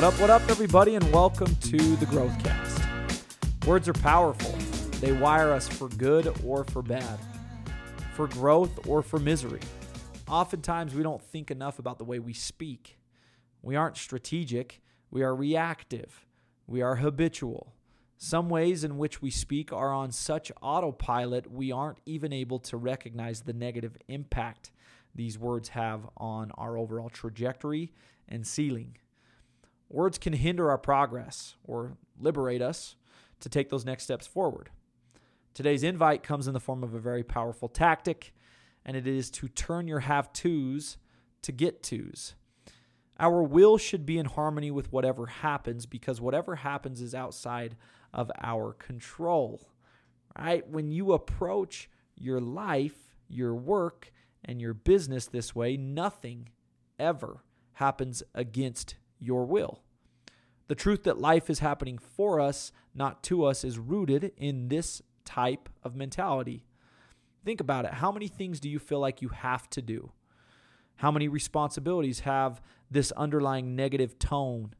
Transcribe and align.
What 0.00 0.14
up, 0.14 0.20
what 0.20 0.30
up, 0.30 0.48
everybody, 0.48 0.94
and 0.94 1.12
welcome 1.12 1.54
to 1.56 1.76
the 1.76 2.06
Growthcast. 2.06 3.66
Words 3.66 3.86
are 3.86 3.92
powerful. 3.92 4.56
They 4.98 5.12
wire 5.12 5.52
us 5.52 5.68
for 5.68 5.90
good 5.90 6.34
or 6.42 6.64
for 6.64 6.80
bad, 6.80 7.18
for 8.14 8.26
growth 8.26 8.88
or 8.88 9.02
for 9.02 9.18
misery. 9.18 9.60
Oftentimes, 10.26 10.94
we 10.94 11.02
don't 11.02 11.20
think 11.20 11.50
enough 11.50 11.78
about 11.78 11.98
the 11.98 12.04
way 12.04 12.18
we 12.18 12.32
speak. 12.32 12.98
We 13.60 13.76
aren't 13.76 13.98
strategic, 13.98 14.80
we 15.10 15.22
are 15.22 15.36
reactive, 15.36 16.24
we 16.66 16.80
are 16.80 16.96
habitual. 16.96 17.74
Some 18.16 18.48
ways 18.48 18.84
in 18.84 18.96
which 18.96 19.20
we 19.20 19.28
speak 19.28 19.70
are 19.70 19.92
on 19.92 20.12
such 20.12 20.50
autopilot, 20.62 21.52
we 21.52 21.72
aren't 21.72 21.98
even 22.06 22.32
able 22.32 22.60
to 22.60 22.78
recognize 22.78 23.42
the 23.42 23.52
negative 23.52 23.98
impact 24.08 24.70
these 25.14 25.38
words 25.38 25.68
have 25.68 26.08
on 26.16 26.52
our 26.52 26.78
overall 26.78 27.10
trajectory 27.10 27.92
and 28.30 28.46
ceiling. 28.46 28.96
Words 29.90 30.18
can 30.18 30.32
hinder 30.32 30.70
our 30.70 30.78
progress 30.78 31.56
or 31.64 31.96
liberate 32.18 32.62
us 32.62 32.94
to 33.40 33.48
take 33.48 33.70
those 33.70 33.84
next 33.84 34.04
steps 34.04 34.26
forward. 34.26 34.70
Today's 35.52 35.82
invite 35.82 36.22
comes 36.22 36.46
in 36.46 36.54
the 36.54 36.60
form 36.60 36.84
of 36.84 36.94
a 36.94 37.00
very 37.00 37.24
powerful 37.24 37.68
tactic, 37.68 38.32
and 38.86 38.96
it 38.96 39.08
is 39.08 39.30
to 39.32 39.48
turn 39.48 39.88
your 39.88 40.00
have 40.00 40.32
tos 40.32 40.96
to 41.42 41.50
get 41.50 41.82
tos. 41.82 42.34
Our 43.18 43.42
will 43.42 43.78
should 43.78 44.06
be 44.06 44.16
in 44.16 44.26
harmony 44.26 44.70
with 44.70 44.92
whatever 44.92 45.26
happens 45.26 45.86
because 45.86 46.20
whatever 46.20 46.56
happens 46.56 47.02
is 47.02 47.14
outside 47.14 47.76
of 48.14 48.30
our 48.40 48.72
control. 48.72 49.60
Right? 50.38 50.66
When 50.68 50.92
you 50.92 51.12
approach 51.12 51.90
your 52.16 52.40
life, 52.40 53.16
your 53.28 53.56
work, 53.56 54.12
and 54.44 54.60
your 54.60 54.72
business 54.72 55.26
this 55.26 55.54
way, 55.54 55.76
nothing 55.76 56.48
ever 56.98 57.42
happens 57.74 58.22
against 58.34 58.94
your 59.20 59.44
will. 59.44 59.82
The 60.68 60.74
truth 60.74 61.02
that 61.04 61.20
life 61.20 61.50
is 61.50 61.58
happening 61.58 61.98
for 61.98 62.40
us, 62.40 62.72
not 62.94 63.22
to 63.24 63.44
us, 63.44 63.64
is 63.64 63.78
rooted 63.78 64.32
in 64.36 64.68
this 64.68 65.02
type 65.24 65.68
of 65.82 65.96
mentality. 65.96 66.64
Think 67.44 67.60
about 67.60 67.84
it. 67.84 67.94
How 67.94 68.12
many 68.12 68.28
things 68.28 68.60
do 68.60 68.68
you 68.68 68.78
feel 68.78 69.00
like 69.00 69.22
you 69.22 69.28
have 69.28 69.68
to 69.70 69.82
do? 69.82 70.12
How 70.96 71.10
many 71.10 71.28
responsibilities 71.28 72.20
have 72.20 72.60
this 72.90 73.10
underlying 73.12 73.74
negative 73.74 74.18
tone? 74.18 74.74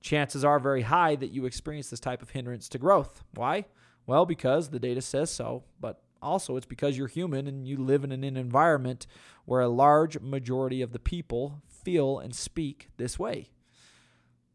Chances 0.00 0.44
are 0.44 0.58
very 0.58 0.82
high 0.82 1.16
that 1.16 1.32
you 1.32 1.46
experience 1.46 1.90
this 1.90 2.00
type 2.00 2.22
of 2.22 2.30
hindrance 2.30 2.68
to 2.70 2.78
growth. 2.78 3.22
Why? 3.34 3.66
Well, 4.06 4.26
because 4.26 4.70
the 4.70 4.78
data 4.78 5.00
says 5.00 5.30
so, 5.30 5.64
but 5.80 6.02
also 6.20 6.56
it's 6.56 6.66
because 6.66 6.98
you're 6.98 7.06
human 7.06 7.46
and 7.46 7.68
you 7.68 7.76
live 7.76 8.04
in 8.04 8.12
an 8.12 8.24
environment 8.24 9.06
where 9.44 9.60
a 9.60 9.68
large 9.68 10.18
majority 10.20 10.82
of 10.82 10.92
the 10.92 10.98
people 10.98 11.62
feel 11.68 12.18
and 12.18 12.34
speak 12.34 12.88
this 12.96 13.18
way. 13.18 13.50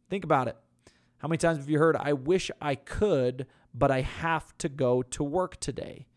Think 0.10 0.24
about 0.24 0.48
it. 0.48 0.58
How 1.20 1.28
many 1.28 1.38
times 1.38 1.58
have 1.58 1.70
you 1.70 1.80
heard, 1.80 1.96
I 1.98 2.14
wish 2.14 2.50
I 2.62 2.76
could, 2.76 3.46
but 3.74 3.92
I 3.92 4.02
have 4.02 4.58
to 4.60 4.70
go 4.70 5.04
to 5.04 5.24
work 5.24 5.60
today? 5.60 6.08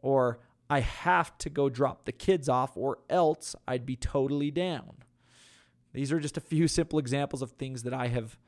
Or 0.00 0.38
I 0.70 0.80
have 0.80 1.36
to 1.38 1.50
go 1.50 1.68
drop 1.68 2.04
the 2.04 2.12
kids 2.12 2.48
off, 2.48 2.76
or 2.76 2.98
else 3.10 3.56
I'd 3.66 3.86
be 3.86 3.96
totally 3.96 4.50
down. 4.50 4.98
These 5.92 6.12
are 6.12 6.20
just 6.20 6.36
a 6.36 6.42
few 6.42 6.68
simple 6.68 6.98
examples 6.98 7.42
of 7.42 7.52
things 7.52 7.82
that 7.82 7.94
I 7.94 8.08
have 8.08 8.38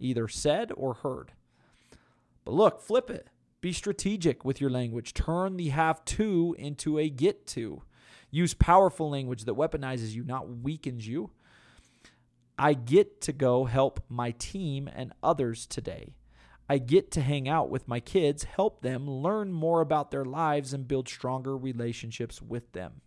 either 0.00 0.28
said 0.28 0.72
or 0.76 0.94
heard. 0.94 1.32
But 2.44 2.54
look, 2.54 2.80
flip 2.80 3.10
it. 3.10 3.28
Be 3.60 3.72
strategic 3.72 4.44
with 4.44 4.60
your 4.60 4.70
language. 4.70 5.14
Turn 5.14 5.56
the 5.56 5.70
have 5.70 6.04
to 6.04 6.54
into 6.58 6.98
a 6.98 7.08
get 7.08 7.46
to. 7.48 7.82
Use 8.30 8.54
powerful 8.54 9.10
language 9.10 9.44
that 9.44 9.54
weaponizes 9.56 10.12
you, 10.12 10.24
not 10.24 10.58
weakens 10.58 11.06
you. 11.06 11.30
I 12.58 12.74
get 12.74 13.20
to 13.22 13.32
go 13.32 13.64
help 13.66 14.00
my 14.08 14.30
team 14.30 14.88
and 14.92 15.12
others 15.22 15.66
today. 15.66 16.14
I 16.68 16.78
get 16.78 17.10
to 17.12 17.20
hang 17.20 17.48
out 17.48 17.70
with 17.70 17.86
my 17.86 18.00
kids, 18.00 18.44
help 18.44 18.80
them 18.80 19.08
learn 19.08 19.52
more 19.52 19.80
about 19.80 20.10
their 20.10 20.24
lives, 20.24 20.72
and 20.72 20.88
build 20.88 21.08
stronger 21.08 21.56
relationships 21.56 22.42
with 22.42 22.72
them. 22.72 23.02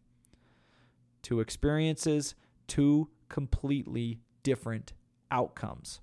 Two 1.21 1.41
experiences, 1.41 2.35
two 2.67 3.09
completely 3.27 4.21
different 4.43 4.93
outcomes. 5.29 5.99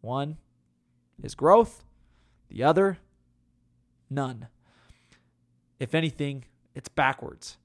One 0.00 0.38
is 1.22 1.34
growth, 1.34 1.84
the 2.48 2.62
other, 2.62 2.98
none. 4.08 4.48
If 5.78 5.94
anything, 5.94 6.44
it's 6.74 6.88
backwards. 6.88 7.58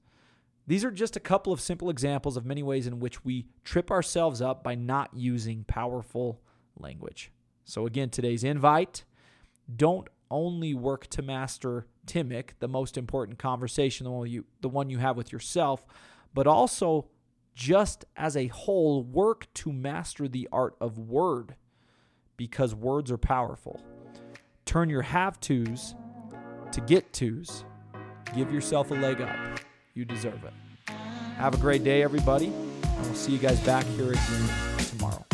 These 0.70 0.84
are 0.84 0.92
just 0.92 1.16
a 1.16 1.20
couple 1.20 1.52
of 1.52 1.60
simple 1.60 1.90
examples 1.90 2.36
of 2.36 2.46
many 2.46 2.62
ways 2.62 2.86
in 2.86 3.00
which 3.00 3.24
we 3.24 3.48
trip 3.64 3.90
ourselves 3.90 4.40
up 4.40 4.62
by 4.62 4.76
not 4.76 5.10
using 5.12 5.64
powerful 5.64 6.40
language. 6.78 7.32
So, 7.64 7.86
again, 7.86 8.08
today's 8.08 8.44
invite 8.44 9.02
don't 9.74 10.06
only 10.30 10.72
work 10.72 11.08
to 11.08 11.22
master 11.22 11.88
Timic, 12.06 12.50
the 12.60 12.68
most 12.68 12.96
important 12.96 13.36
conversation, 13.36 14.04
the 14.04 14.12
one 14.12 14.30
you, 14.30 14.44
the 14.60 14.68
one 14.68 14.90
you 14.90 14.98
have 14.98 15.16
with 15.16 15.32
yourself, 15.32 15.84
but 16.34 16.46
also 16.46 17.08
just 17.52 18.04
as 18.16 18.36
a 18.36 18.46
whole, 18.46 19.02
work 19.02 19.52
to 19.54 19.72
master 19.72 20.28
the 20.28 20.48
art 20.52 20.76
of 20.80 21.00
word 21.00 21.56
because 22.36 22.76
words 22.76 23.10
are 23.10 23.18
powerful. 23.18 23.82
Turn 24.66 24.88
your 24.88 25.02
have 25.02 25.40
tos 25.40 25.96
to 26.70 26.80
get 26.82 27.12
tos. 27.12 27.64
Give 28.36 28.52
yourself 28.52 28.92
a 28.92 28.94
leg 28.94 29.20
up. 29.20 29.60
You 29.94 30.04
deserve 30.04 30.44
it. 30.44 30.92
Have 31.36 31.54
a 31.54 31.58
great 31.58 31.84
day, 31.84 32.02
everybody. 32.02 32.52
I'll 32.84 33.14
see 33.14 33.32
you 33.32 33.38
guys 33.38 33.58
back 33.60 33.84
here 33.84 34.12
again 34.12 34.50
tomorrow. 34.78 35.24